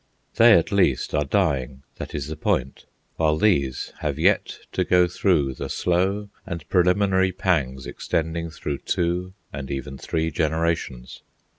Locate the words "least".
0.71-1.13